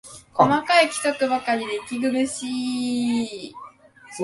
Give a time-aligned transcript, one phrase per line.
[0.33, 3.55] 細かい規則ばかりで息苦しい